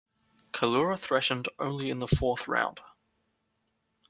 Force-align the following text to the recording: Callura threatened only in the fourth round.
Callura 0.51 0.97
threatened 0.99 1.47
only 1.59 1.91
in 1.91 1.99
the 1.99 2.07
fourth 2.07 2.47
round. 2.47 2.81